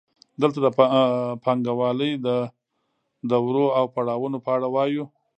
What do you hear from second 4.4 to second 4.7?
په اړه